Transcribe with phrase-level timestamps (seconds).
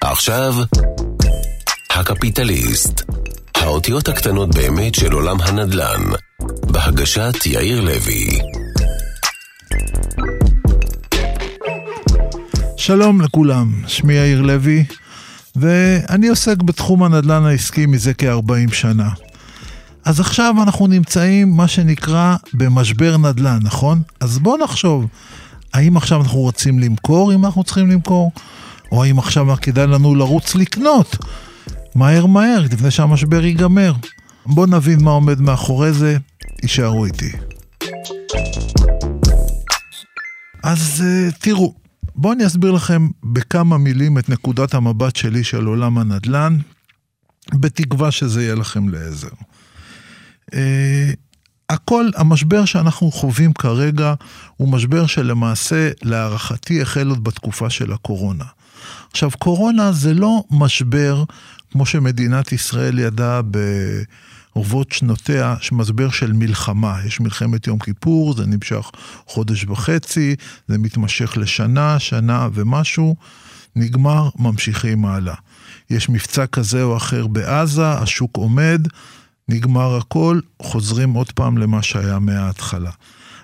[0.00, 0.54] עכשיו,
[1.90, 3.02] הקפיטליסט.
[3.54, 6.02] האותיות הקטנות באמת של עולם הנדל"ן.
[6.72, 8.28] בהגשת יאיר לוי.
[12.76, 14.84] שלום לכולם, שמי יאיר לוי,
[15.56, 19.08] ואני עוסק בתחום הנדל"ן העסקי מזה כ-40 שנה.
[20.10, 24.02] אז עכשיו אנחנו נמצאים, מה שנקרא, במשבר נדל"ן, נכון?
[24.20, 25.06] אז בואו נחשוב,
[25.74, 28.32] האם עכשיו אנחנו רוצים למכור, אם אנחנו צריכים למכור,
[28.92, 31.16] או האם עכשיו כדאי לנו לרוץ לקנות,
[31.94, 33.92] מהר מהר, לפני שהמשבר ייגמר.
[34.46, 36.16] בואו נבין מה עומד מאחורי זה,
[36.62, 37.32] יישארו איתי.
[40.62, 41.74] אז uh, תראו,
[42.14, 46.58] בואו אני אסביר לכם בכמה מילים את נקודת המבט שלי של עולם הנדל"ן,
[47.54, 49.49] בתקווה שזה יהיה לכם לעזר.
[50.50, 50.56] Uh,
[51.70, 54.14] הכל, המשבר שאנחנו חווים כרגע
[54.56, 58.44] הוא משבר שלמעשה, להערכתי, החל עוד בתקופה של הקורונה.
[59.10, 61.24] עכשיו, קורונה זה לא משבר
[61.70, 63.40] כמו שמדינת ישראל ידעה
[64.54, 66.98] ברבות שנותיה, משבר של מלחמה.
[67.06, 68.90] יש מלחמת יום כיפור, זה נמשך
[69.26, 70.36] חודש וחצי,
[70.68, 73.16] זה מתמשך לשנה, שנה ומשהו,
[73.76, 75.34] נגמר, ממשיכים הלאה.
[75.90, 78.86] יש מבצע כזה או אחר בעזה, השוק עומד,
[79.50, 82.90] נגמר הכל, חוזרים עוד פעם למה שהיה מההתחלה.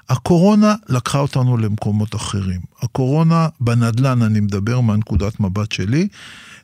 [0.08, 2.60] הקורונה לקחה אותנו למקומות אחרים.
[2.82, 6.08] הקורונה, בנדל"ן אני מדבר מהנקודת מבט שלי,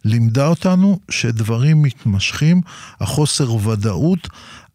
[0.04, 2.60] לימדה אותנו שדברים מתמשכים,
[3.00, 4.28] החוסר ודאות,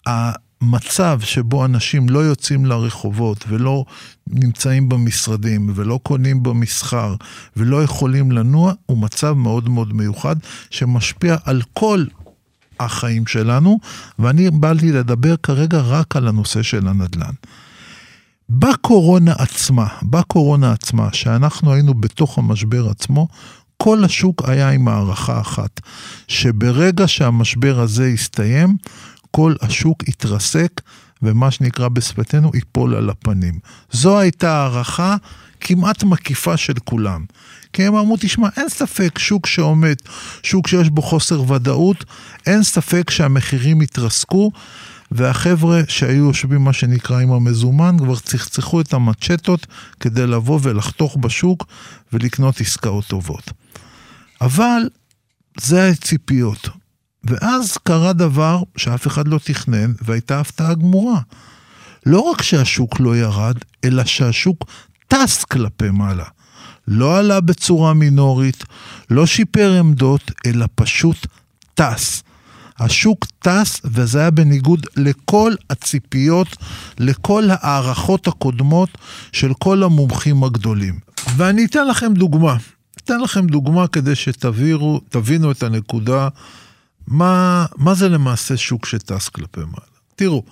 [0.06, 3.86] המצב שבו אנשים לא יוצאים לרחובות ולא
[4.28, 7.16] נמצאים במשרדים ולא קונים במסחר
[7.58, 10.36] ולא יכולים לנוע, הוא מצב מאוד מאוד מיוחד
[10.70, 12.06] שמשפיע על כל
[12.80, 13.80] החיים שלנו,
[14.20, 17.34] ואני באתי לדבר כרגע רק על הנושא של הנדל"ן.
[18.50, 23.28] בקורונה עצמה, בקורונה עצמה, שאנחנו היינו בתוך המשבר עצמו,
[23.78, 25.82] כל השוק היה עם הערכה אחת,
[26.28, 28.78] שברגע שהמשבר הזה יסתיים,
[29.32, 30.82] כל השוק יתרסק,
[31.22, 33.60] ומה שנקרא בשפתנו, ייפול על הפנים.
[33.92, 35.16] זו הייתה הערכה
[35.68, 37.26] כמעט מקיפה של כולם.
[37.74, 39.96] כי הם אמרו, תשמע, אין ספק, שוק שעומד,
[40.44, 42.06] שוק שיש בו חוסר ודאות,
[42.46, 44.52] אין ספק שהמחירים יתרסקו,
[45.12, 49.68] והחבר'ה שהיו יושבים, מה שנקרא, עם המזומן, כבר צחצחו את המצ'טות
[50.00, 51.66] כדי לבוא ולחתוך בשוק
[52.14, 53.52] ולקנות עסקאות טובות.
[54.42, 54.90] אבל
[55.60, 56.70] זה הציפיות.
[57.24, 61.20] ואז קרה דבר שאף אחד לא תכנן, והייתה הפתעה גמורה.
[62.06, 64.66] לא רק שהשוק לא ירד, אלא שהשוק
[65.08, 66.26] טס כלפי מעלה.
[66.88, 68.64] לא עלה בצורה מינורית,
[69.10, 71.28] לא שיפר עמדות, אלא פשוט
[71.74, 72.24] טס.
[72.80, 76.48] השוק טס, וזה היה בניגוד לכל הציפיות,
[77.00, 78.90] לכל ההערכות הקודמות
[79.32, 81.00] של כל המומחים הגדולים.
[81.36, 82.56] ואני אתן לכם דוגמה.
[82.98, 86.30] אתן לכם דוגמה כדי שתבינו את הנקודה,
[87.08, 89.88] מה, מה זה למעשה שוק שטס כלפי מעלה.
[90.16, 90.44] תראו,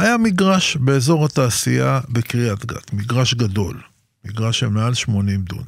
[0.00, 3.80] היה מגרש באזור התעשייה בקריית גת, מגרש גדול,
[4.24, 5.62] מגרש של מעל 80 דונם.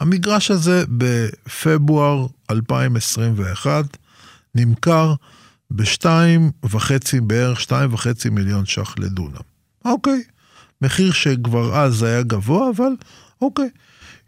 [0.00, 3.84] המגרש הזה בפברואר 2021
[4.54, 5.14] נמכר
[5.70, 9.44] בשתיים וחצי, בערך שתיים וחצי מיליון ש"ח לדונם.
[9.84, 10.22] אוקיי,
[10.82, 12.92] מחיר שכבר אז היה גבוה, אבל
[13.42, 13.68] אוקיי.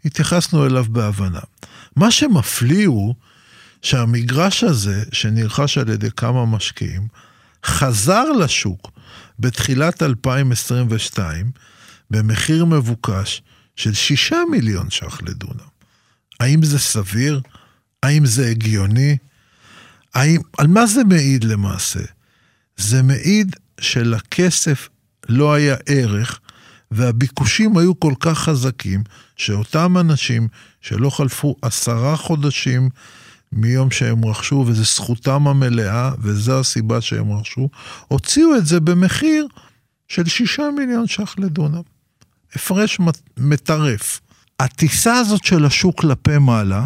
[0.05, 1.39] התייחסנו אליו בהבנה.
[1.95, 3.15] מה שמפליא הוא
[3.81, 7.07] שהמגרש הזה, שנרכש על ידי כמה משקיעים,
[7.65, 8.96] חזר לשוק
[9.39, 11.51] בתחילת 2022
[12.11, 13.41] במחיר מבוקש
[13.75, 15.67] של 6 מיליון ש"ח לדונם.
[16.39, 17.41] האם זה סביר?
[18.03, 19.17] האם זה הגיוני?
[20.13, 21.99] האם, על מה זה מעיד למעשה?
[22.77, 24.89] זה מעיד שלכסף
[25.29, 26.39] לא היה ערך
[26.91, 29.03] והביקושים היו כל כך חזקים,
[29.35, 30.47] שאותם אנשים
[30.81, 32.89] שלא חלפו עשרה חודשים
[33.51, 37.69] מיום שהם רכשו, וזו זכותם המלאה, וזו הסיבה שהם רכשו,
[38.07, 39.47] הוציאו את זה במחיר
[40.07, 41.81] של שישה מיליון ש"ח לדונם.
[42.55, 42.99] הפרש
[43.37, 44.21] מטרף.
[44.59, 46.85] הטיסה הזאת של השוק כלפי מעלה,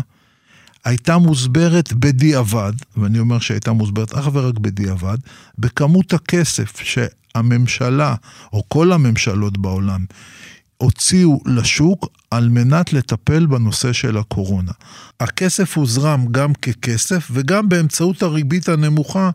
[0.85, 5.17] הייתה מוסברת בדיעבד, ואני אומר שהייתה מוסברת אך ורק בדיעבד,
[5.57, 6.73] בכמות הכסף
[7.35, 8.15] הממשלה,
[8.53, 10.05] או כל הממשלות בעולם,
[10.81, 14.71] הוציאו לשוק על מנת לטפל בנושא של הקורונה.
[15.19, 19.29] הכסף הוזרם גם ככסף וגם באמצעות הריבית הנמוכה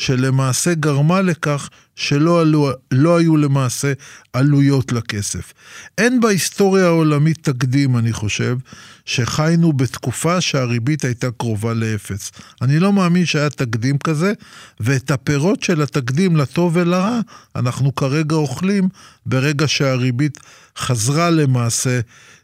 [0.00, 3.92] שלמעשה גרמה לכך שלא עלו, לא היו למעשה
[4.32, 5.52] עלויות לכסף.
[5.98, 8.56] אין בהיסטוריה העולמית תקדים, אני חושב,
[9.04, 12.32] שחיינו בתקופה שהריבית הייתה קרובה לאפס.
[12.62, 14.32] אני לא מאמין שהיה תקדים כזה,
[14.80, 17.20] ואת הפירות של התקדים לטוב ולרע,
[17.56, 18.88] אנחנו כרגע אוכלים
[19.26, 20.38] ברגע שהריבית
[20.78, 22.00] חזרה למעשה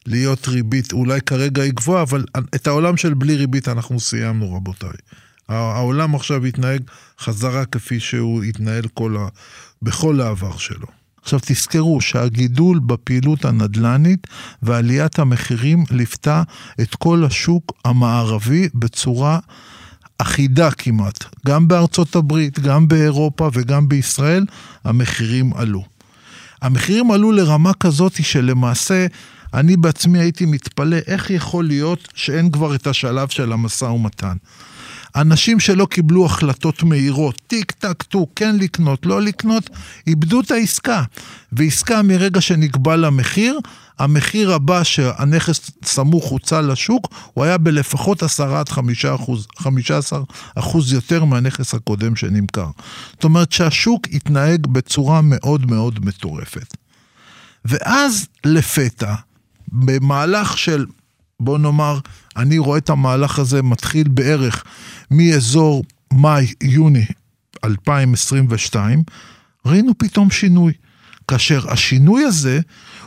[0.06, 2.24] להיות ריבית, אולי כרגע היא גבוהה, אבל
[2.54, 5.25] את העולם של בלי ריבית אנחנו סיימנו, רבותיי.
[5.48, 6.82] העולם עכשיו יתנהג
[7.20, 9.28] חזרה כפי שהוא התנהל כל ה...
[9.82, 10.86] בכל העבר שלו.
[11.22, 14.26] עכשיו תזכרו שהגידול בפעילות הנדל"נית
[14.62, 16.42] ועליית המחירים ליוותה
[16.80, 19.38] את כל השוק המערבי בצורה
[20.18, 21.24] אחידה כמעט.
[21.46, 24.46] גם בארצות הברית, גם באירופה וגם בישראל
[24.84, 25.84] המחירים עלו.
[26.62, 29.06] המחירים עלו לרמה כזאת שלמעשה
[29.54, 34.36] אני בעצמי הייתי מתפלא איך יכול להיות שאין כבר את השלב של המשא ומתן.
[35.16, 39.70] אנשים שלא קיבלו החלטות מהירות, טיק טק טוק, כן לקנות, לא לקנות,
[40.06, 41.02] איבדו את העסקה.
[41.52, 43.58] ועסקה מרגע שנקבע לה מחיר,
[43.98, 50.20] המחיר הבא שהנכס סמוך הוצא לשוק, הוא היה בלפחות 10 עד 5 אחוז, 15
[50.54, 52.68] אחוז יותר מהנכס הקודם שנמכר.
[53.12, 56.76] זאת אומרת שהשוק התנהג בצורה מאוד מאוד מטורפת.
[57.64, 59.14] ואז לפתע,
[59.68, 60.86] במהלך של,
[61.40, 61.98] בוא נאמר,
[62.36, 64.64] אני רואה את המהלך הזה מתחיל בערך
[65.10, 67.06] מאזור מאי-יוני
[67.64, 69.02] 2022,
[69.66, 70.72] ראינו פתאום שינוי.
[71.28, 72.60] כאשר השינוי הזה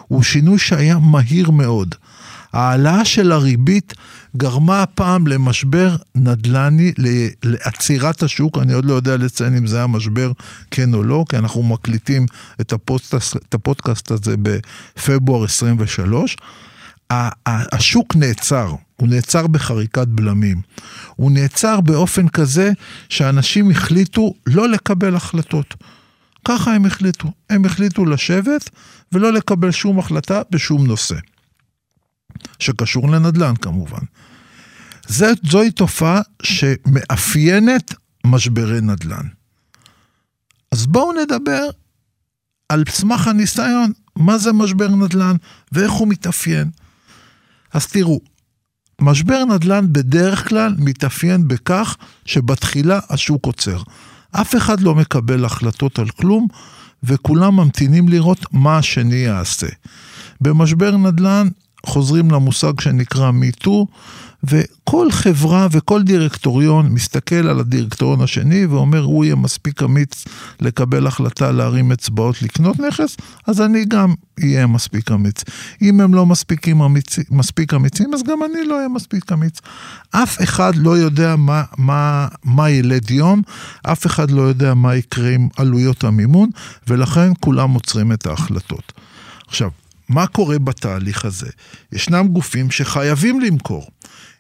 [0.08, 1.96] הוא שינוי שהיה מהיר מאוד.
[2.54, 3.94] ההעלאה של הריבית
[4.38, 6.92] גרמה הפעם למשבר נדל"ני,
[7.44, 10.32] לעצירת השוק, אני עוד לא יודע לציין אם זה היה משבר
[10.72, 12.26] כן או לא, כי אנחנו מקליטים
[12.62, 16.38] את הפודקאסט, את הפודקאסט הזה בפברואר 23.
[17.46, 20.62] השוק נעצר, הוא נעצר בחריקת בלמים.
[21.16, 22.72] הוא נעצר באופן כזה
[23.10, 25.76] שאנשים החליטו לא לקבל החלטות.
[26.46, 27.32] ככה הם החליטו.
[27.50, 28.70] הם החליטו לשבת
[29.12, 31.16] ולא לקבל שום החלטה בשום נושא.
[32.60, 34.02] שקשור לנדל"ן כמובן.
[35.08, 37.94] זה, זוהי תופעה שמאפיינת
[38.26, 39.28] משברי נדל"ן.
[40.72, 41.70] אז בואו נדבר
[42.70, 45.36] על סמך הניסיון, מה זה משבר נדל"ן
[45.72, 46.72] ואיך הוא מתאפיין.
[47.74, 48.20] אז תראו,
[49.02, 53.82] משבר נדל"ן בדרך כלל מתאפיין בכך שבתחילה השוק עוצר.
[54.32, 56.48] אף אחד לא מקבל החלטות על כלום,
[57.04, 59.68] וכולם ממתינים לראות מה השני יעשה.
[60.42, 61.48] במשבר נדל"ן
[61.86, 63.86] חוזרים למושג שנקרא MeToo,
[64.44, 70.26] וכל חברה וכל דירקטוריון מסתכל על הדירקטוריון השני ואומר, הוא יהיה מספיק אמיץ
[70.62, 74.14] לקבל החלטה להרים אצבעות לקנות נכס, אז אני גם
[74.44, 75.44] אהיה מספיק אמיץ.
[75.82, 77.20] אם הם לא מספיקים אמיצ...
[77.32, 79.60] מספיק אמיצים, אז גם אני לא אהיה מספיק אמיץ.
[80.12, 83.42] אף אחד לא יודע מה, מה, מה ילד יום,
[83.84, 86.50] אף אחד לא יודע מה יקרה עם עלויות המימון,
[86.88, 88.94] ולכן כולם עוצרים את ההחלטות.
[89.48, 89.70] עכשיו,
[90.10, 91.50] מה קורה בתהליך הזה?
[91.92, 93.88] ישנם גופים שחייבים למכור.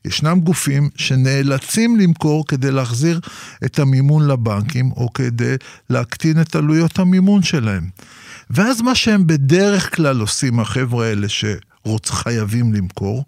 [0.05, 3.19] ישנם גופים שנאלצים למכור כדי להחזיר
[3.65, 5.55] את המימון לבנקים, או כדי
[5.89, 7.89] להקטין את עלויות המימון שלהם.
[8.49, 13.25] ואז מה שהם בדרך כלל עושים, החבר'ה האלה שחייבים למכור,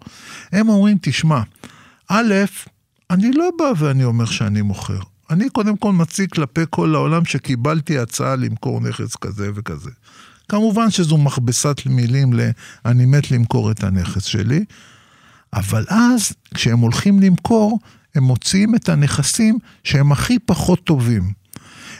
[0.52, 1.42] הם אומרים, תשמע,
[2.08, 2.34] א',
[3.10, 4.98] אני לא בא ואני אומר שאני מוכר.
[5.30, 9.90] אני קודם כל מציג כלפי כל העולם שקיבלתי הצעה למכור נכס כזה וכזה.
[10.48, 12.40] כמובן שזו מכבסת מילים ל...
[12.84, 14.64] אני מת למכור את הנכס שלי,
[15.54, 17.78] אבל אז, כשהם הולכים למכור,
[18.14, 21.32] הם מוציאים את הנכסים שהם הכי פחות טובים.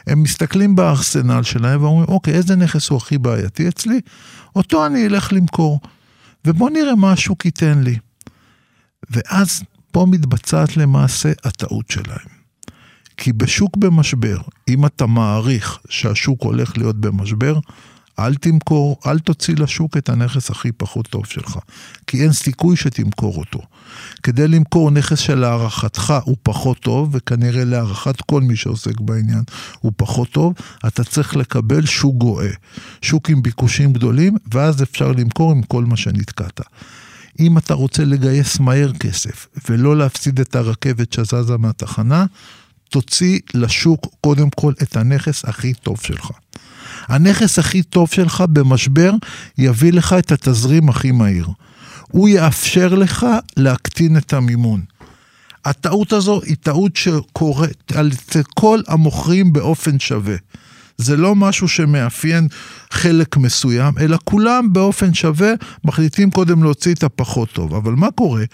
[0.07, 4.01] הם מסתכלים בארסנל שלהם ואומרים, אוקיי, איזה נכס הוא הכי בעייתי אצלי?
[4.57, 5.81] אותו אני אלך למכור.
[6.47, 7.99] ובוא נראה מה השוק ייתן לי.
[9.11, 12.43] ואז פה מתבצעת למעשה הטעות שלהם.
[13.17, 17.59] כי בשוק במשבר, אם אתה מעריך שהשוק הולך להיות במשבר,
[18.19, 21.59] אל תמכור, אל תוציא לשוק את הנכס הכי פחות טוב שלך,
[22.07, 23.61] כי אין סיכוי שתמכור אותו.
[24.23, 29.43] כדי למכור נכס שלהערכתך הוא פחות טוב, וכנראה להערכת כל מי שעוסק בעניין
[29.81, 30.55] הוא פחות טוב,
[30.87, 32.51] אתה צריך לקבל שוק גואה.
[33.03, 36.61] שוק עם ביקושים גדולים, ואז אפשר למכור עם כל מה שנתקעת.
[37.41, 42.27] אם אתה רוצה לגייס מהר כסף, ולא להפסיד את הרכבת שזזה מהתחנה,
[42.89, 46.31] תוציא לשוק קודם כל את הנכס הכי טוב שלך.
[47.07, 49.13] הנכס הכי טוב שלך במשבר
[49.59, 51.49] יביא לך את התזרים הכי מהיר.
[52.11, 54.81] הוא יאפשר לך להקטין את המימון.
[55.65, 58.11] הטעות הזו היא טעות שקורית על
[58.55, 60.37] כל המוכרים באופן שווה.
[60.97, 62.49] זה לא משהו שמאפיין
[62.91, 65.53] חלק מסוים, אלא כולם באופן שווה
[65.85, 67.75] מחליטים קודם להוציא את הפחות טוב.
[67.75, 68.45] אבל מה קורה?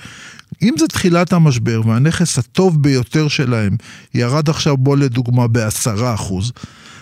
[0.62, 3.76] אם זה תחילת המשבר והנכס הטוב ביותר שלהם
[4.14, 6.52] ירד עכשיו בו לדוגמה בעשרה אחוז,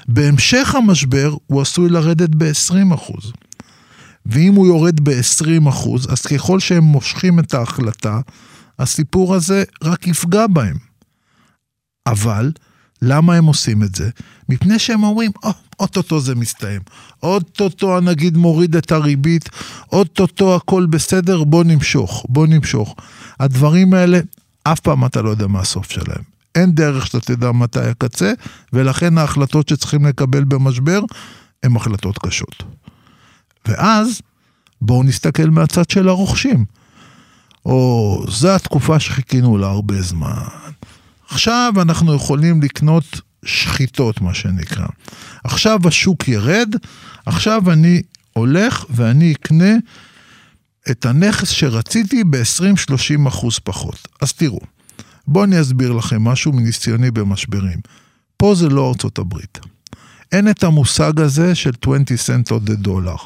[0.08, 3.32] בהמשך המשבר הוא עשוי לרדת ב-20 אחוז.
[4.26, 8.20] ואם הוא יורד ב-20 אחוז, אז ככל שהם מושכים את ההחלטה,
[8.78, 10.76] הסיפור הזה רק יפגע בהם.
[12.06, 12.52] אבל,
[13.02, 14.10] למה הם עושים את זה?
[14.48, 16.80] מפני שהם אומרים, או, אוטוטו זה מסתיים.
[17.22, 19.48] אוטוטו הנגיד מוריד את הריבית,
[19.92, 22.94] אוטוטו הכל בסדר, בוא נמשוך, בוא נמשוך.
[23.40, 24.20] הדברים האלה,
[24.62, 26.22] אף פעם אתה לא יודע מה הסוף שלהם.
[26.54, 28.32] אין דרך שאתה תדע מתי הקצה,
[28.72, 31.00] ולכן ההחלטות שצריכים לקבל במשבר
[31.62, 32.62] הן החלטות קשות.
[33.68, 34.20] ואז
[34.80, 36.64] בואו נסתכל מהצד של הרוכשים.
[37.66, 40.42] או, זו התקופה שחיכינו לה הרבה זמן.
[41.30, 44.86] עכשיו אנחנו יכולים לקנות שחיטות, מה שנקרא.
[45.44, 46.74] עכשיו השוק ירד,
[47.26, 49.74] עכשיו אני הולך ואני אקנה
[50.90, 54.08] את הנכס שרציתי ב-20-30 אחוז פחות.
[54.20, 54.60] אז תראו,
[55.26, 57.78] בואו אני אסביר לכם משהו מניסיוני במשברים.
[58.36, 59.58] פה זה לא ארצות הברית.
[60.32, 63.16] אין את המושג הזה של 20 סנט או דה דולר,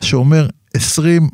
[0.00, 1.28] שאומר 20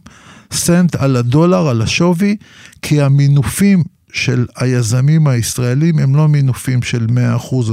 [0.52, 2.36] סנט על הדולר, על השווי,
[2.82, 7.72] כי המינופים של היזמים הישראלים הם לא מינופים של 100% או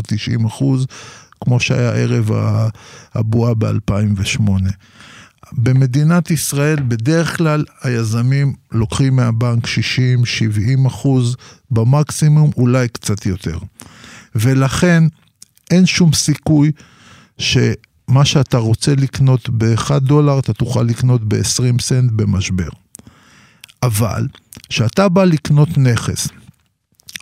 [0.50, 0.86] 90%,
[1.42, 2.32] כמו שהיה ערב
[3.14, 4.52] הבועה ב-2008.
[5.54, 11.36] במדינת ישראל בדרך כלל היזמים לוקחים מהבנק 60-70 אחוז
[11.72, 13.58] במקסימום, אולי קצת יותר.
[14.36, 15.04] ולכן
[15.72, 16.72] אין שום סיכוי
[17.38, 22.70] שמה שאתה רוצה לקנות ב-1 דולר, אתה תוכל לקנות ב-20 סנט במשבר.
[23.84, 24.28] אבל,
[24.70, 26.28] כשאתה בא לקנות נכס,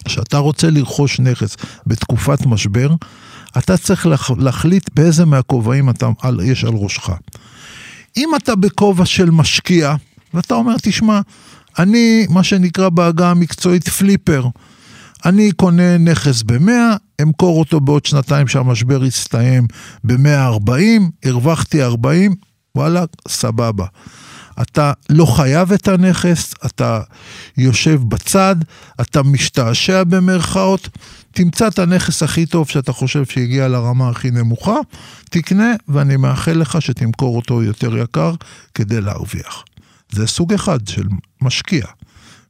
[0.05, 2.89] כשאתה רוצה לרכוש נכס בתקופת משבר,
[3.57, 6.09] אתה צריך להחליט באיזה מהכובעים אתה,
[6.43, 7.09] יש על ראשך.
[8.17, 9.95] אם אתה בכובע של משקיע,
[10.33, 11.21] ואתה אומר, תשמע,
[11.79, 14.47] אני, מה שנקרא בעגה המקצועית פליפר,
[15.25, 16.71] אני קונה נכס ב-100,
[17.21, 19.67] אמכור אותו בעוד שנתיים שהמשבר יסתיים
[20.03, 20.71] ב-140,
[21.25, 22.35] הרווחתי 40,
[22.75, 23.85] וואלה, סבבה.
[24.61, 27.01] אתה לא חייב את הנכס, אתה
[27.57, 28.55] יושב בצד,
[29.01, 30.89] אתה משתעשע במרכאות,
[31.31, 34.77] תמצא את הנכס הכי טוב שאתה חושב שהגיע לרמה הכי נמוכה,
[35.29, 38.33] תקנה, ואני מאחל לך שתמכור אותו יותר יקר
[38.73, 39.63] כדי להרוויח.
[40.11, 41.07] זה סוג אחד של
[41.41, 41.85] משקיע.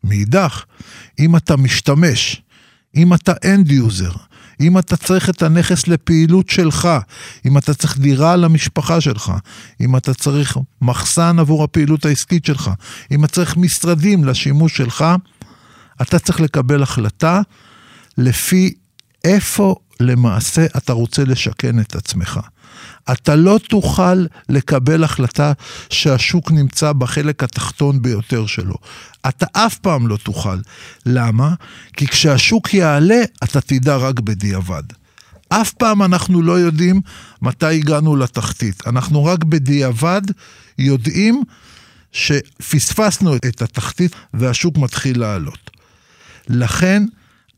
[0.03, 0.63] מאידך,
[1.19, 2.41] אם אתה משתמש,
[2.95, 4.17] אם אתה end user,
[4.61, 6.89] אם אתה צריך את הנכס לפעילות שלך,
[7.45, 9.31] אם אתה צריך דירה למשפחה שלך,
[9.81, 12.71] אם אתה צריך מחסן עבור הפעילות העסקית שלך,
[13.11, 15.05] אם אתה צריך משרדים לשימוש שלך,
[16.01, 17.41] אתה צריך לקבל החלטה
[18.17, 18.73] לפי
[19.23, 22.39] איפה למעשה אתה רוצה לשכן את עצמך.
[23.11, 25.53] אתה לא תוכל לקבל החלטה
[25.89, 28.75] שהשוק נמצא בחלק התחתון ביותר שלו.
[29.29, 30.57] אתה אף פעם לא תוכל.
[31.05, 31.53] למה?
[31.93, 34.83] כי כשהשוק יעלה, אתה תדע רק בדיעבד.
[35.49, 37.01] אף פעם אנחנו לא יודעים
[37.41, 38.87] מתי הגענו לתחתית.
[38.87, 40.21] אנחנו רק בדיעבד
[40.77, 41.43] יודעים
[42.11, 45.71] שפספסנו את התחתית והשוק מתחיל לעלות.
[46.49, 47.03] לכן,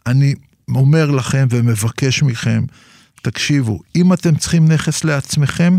[0.08, 0.36] אני
[0.75, 2.63] אומר לכם ומבקש מכם,
[3.22, 5.78] תקשיבו, אם אתם צריכים נכס לעצמכם,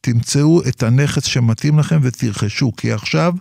[0.00, 3.32] תמצאו את הנכס שמתאים לכם ותרכשו, כי עכשיו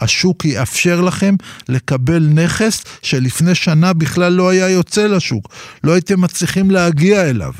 [0.00, 1.34] השוק יאפשר לכם
[1.68, 5.48] לקבל נכס שלפני שנה בכלל לא היה יוצא לשוק,
[5.84, 7.52] לא הייתם מצליחים להגיע אליו.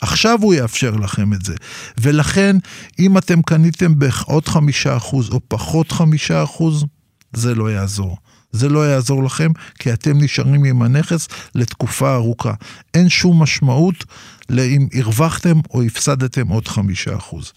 [0.00, 1.54] עכשיו הוא יאפשר לכם את זה.
[2.00, 2.56] ולכן,
[2.98, 6.84] אם אתם קניתם בעוד חמישה אחוז או פחות חמישה אחוז,
[7.32, 8.16] זה לא יעזור.
[8.52, 12.54] זה לא יעזור לכם, כי אתם נשארים עם הנכס לתקופה ארוכה.
[12.94, 14.04] אין שום משמעות
[14.48, 17.52] לאם הרווחתם או הפסדתם עוד חמישה אחוז.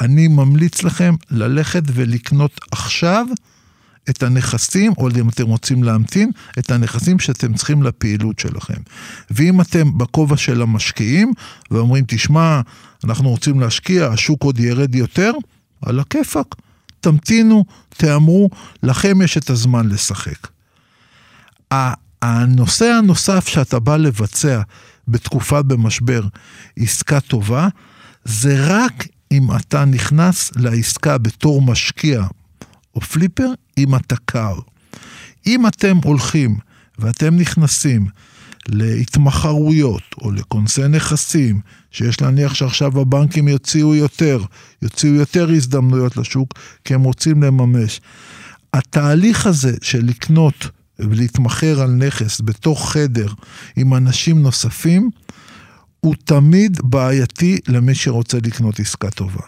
[0.00, 3.26] אני ממליץ לכם ללכת ולקנות עכשיו
[4.10, 8.80] את הנכסים, או אם אתם רוצים להמתין, את הנכסים שאתם צריכים לפעילות שלכם.
[9.30, 11.32] ואם אתם בכובע של המשקיעים,
[11.70, 12.60] ואומרים, תשמע,
[13.04, 15.32] אנחנו רוצים להשקיע, השוק עוד ירד יותר,
[15.82, 16.54] על הכיפאק.
[17.02, 18.50] תמתינו, תאמרו,
[18.82, 20.48] לכם יש את הזמן לשחק.
[22.22, 24.62] הנושא הנוסף שאתה בא לבצע
[25.08, 26.22] בתקופה במשבר
[26.78, 27.68] עסקה טובה,
[28.24, 32.24] זה רק אם אתה נכנס לעסקה בתור משקיע
[32.94, 34.54] או פליפר, אם אתה קר.
[35.46, 36.56] אם אתם הולכים
[36.98, 38.06] ואתם נכנסים
[38.68, 44.44] להתמחרויות או לכונסי נכסים, שיש להניח שעכשיו הבנקים יוציאו יותר,
[44.82, 46.54] יוציאו יותר הזדמנויות לשוק,
[46.84, 48.00] כי הם רוצים לממש.
[48.74, 53.28] התהליך הזה של לקנות ולהתמחר על נכס בתוך חדר
[53.76, 55.10] עם אנשים נוספים,
[56.00, 59.42] הוא תמיד בעייתי למי שרוצה לקנות עסקה טובה.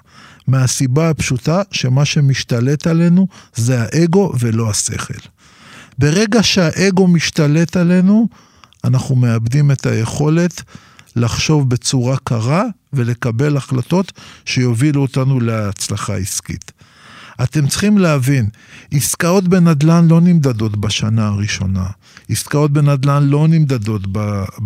[0.47, 5.29] מהסיבה הפשוטה שמה שמשתלט עלינו זה האגו ולא השכל.
[5.99, 8.29] ברגע שהאגו משתלט עלינו,
[8.85, 10.63] אנחנו מאבדים את היכולת
[11.17, 14.13] לחשוב בצורה קרה ולקבל החלטות
[14.45, 16.73] שיובילו אותנו להצלחה עסקית.
[17.43, 18.49] אתם צריכים להבין,
[18.93, 21.87] עסקאות בנדל"ן לא נמדדות בשנה הראשונה.
[22.29, 24.03] עסקאות בנדל"ן לא נמדדות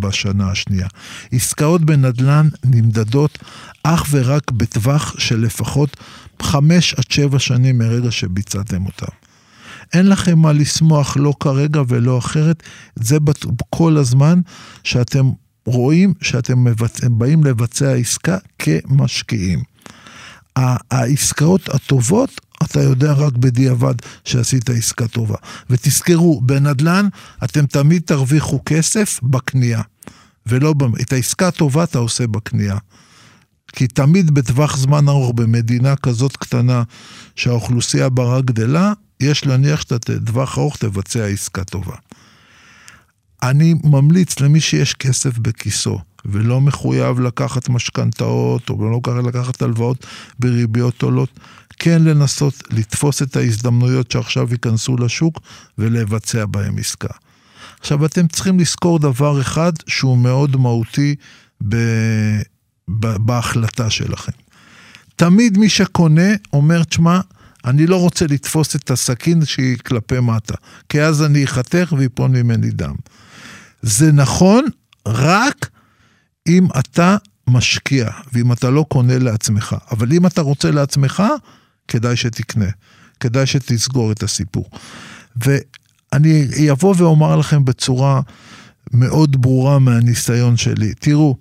[0.01, 0.87] בשנה השנייה.
[1.33, 3.39] עסקאות בנדל"ן נמדדות
[3.83, 5.97] אך ורק בטווח של לפחות
[6.43, 9.28] חמש עד שבע שנים מרגע שביצעתם אותם.
[9.93, 12.63] אין לכם מה לשמוח לא כרגע ולא אחרת,
[12.95, 13.19] זה
[13.71, 14.41] כל הזמן
[14.85, 15.31] שאתם
[15.67, 17.05] רואים שאתם מבצ...
[17.05, 19.63] באים לבצע עסקה כמשקיעים.
[20.91, 25.37] העסקאות הטובות, אתה יודע רק בדיעבד שעשית עסקה טובה.
[25.71, 27.09] ותזכרו, בנדל"ן
[27.45, 29.83] אתם תמיד תרוויחו כסף בקנייה,
[30.47, 32.77] ולא, את העסקה הטובה אתה עושה בקנייה.
[33.73, 36.83] כי תמיד בטווח זמן ארוך במדינה כזאת קטנה
[37.37, 41.97] שהאוכלוסייה בה גדלה, יש להניח שאתה בטווח ארוך תבצע עסקה טובה.
[43.43, 50.07] אני ממליץ למי שיש כסף בכיסו ולא מחויב לקחת משכנתאות או לא לקחת הלוואות
[50.39, 51.41] בריביות עולות,
[51.79, 55.41] כן לנסות לתפוס את ההזדמנויות שעכשיו ייכנסו לשוק
[55.79, 57.09] ולבצע בהם עסקה.
[57.81, 61.15] עכשיו, אתם צריכים לזכור דבר אחד שהוא מאוד מהותי
[61.69, 61.77] ב...
[62.89, 63.07] ב...
[63.07, 64.33] בהחלטה שלכם.
[65.17, 67.21] תמיד מי שקונה אומר, תשמע,
[67.69, 70.55] אני לא רוצה לתפוס את הסכין שהיא כלפי מטה,
[70.89, 72.95] כי אז אני אחתך ויפול ממני דם.
[73.83, 74.65] זה נכון
[75.07, 75.71] רק
[76.49, 79.77] אם אתה משקיע, ואם אתה לא קונה לעצמך.
[79.91, 81.23] אבל אם אתה רוצה לעצמך,
[81.89, 82.71] כדאי שתקנה.
[83.21, 84.71] כדאי שתסגור את הסיפור.
[85.37, 88.21] ואני אבוא ואומר לכם בצורה
[88.93, 91.37] מאוד ברורה מהניסיון שלי, תראו,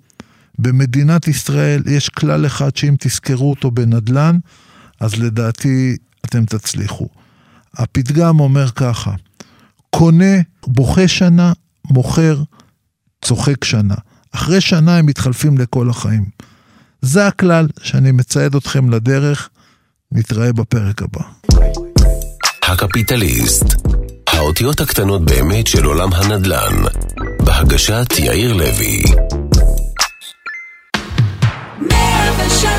[0.58, 4.38] במדינת ישראל יש כלל אחד שאם תזכרו אותו בנדל"ן,
[5.00, 5.96] אז לדעתי
[6.28, 7.08] אתם תצליחו.
[7.74, 9.10] הפתגם אומר ככה,
[9.90, 11.52] קונה, בוכה שנה,
[11.90, 12.42] מוכר,
[13.22, 13.94] צוחק שנה.
[14.32, 16.24] אחרי שנה הם מתחלפים לכל החיים.
[17.02, 19.48] זה הכלל שאני מצייד אתכם לדרך,
[20.12, 21.22] נתראה בפרק הבא.
[22.62, 23.64] הקפיטליסט,
[24.26, 26.82] האותיות הקטנות באמת של עולם הנדל"ן,
[27.44, 29.02] בהגשת יאיר לוי.
[31.80, 32.77] 107